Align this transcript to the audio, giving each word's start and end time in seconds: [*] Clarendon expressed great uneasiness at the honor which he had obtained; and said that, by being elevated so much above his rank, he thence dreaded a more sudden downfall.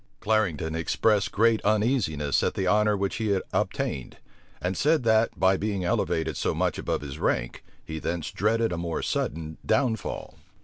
[*] 0.13 0.19
Clarendon 0.19 0.73
expressed 0.73 1.31
great 1.31 1.61
uneasiness 1.63 2.41
at 2.41 2.55
the 2.55 2.65
honor 2.65 2.97
which 2.97 3.17
he 3.17 3.27
had 3.27 3.43
obtained; 3.53 4.17
and 4.59 4.75
said 4.75 5.03
that, 5.03 5.39
by 5.39 5.57
being 5.57 5.83
elevated 5.83 6.35
so 6.35 6.55
much 6.55 6.79
above 6.79 7.01
his 7.01 7.19
rank, 7.19 7.63
he 7.85 7.99
thence 7.99 8.31
dreaded 8.31 8.71
a 8.71 8.77
more 8.79 9.03
sudden 9.03 9.59
downfall. 9.63 10.39